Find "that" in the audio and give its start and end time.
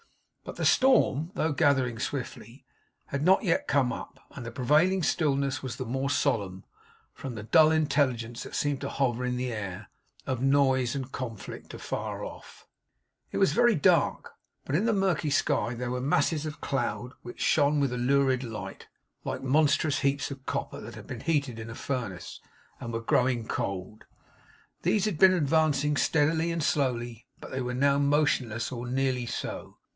8.41-8.55, 20.81-20.95